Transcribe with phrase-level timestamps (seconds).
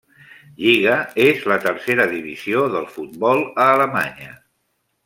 [0.61, 0.95] Lliga
[1.25, 4.35] és la tercera divisió del futbol a Alemanya.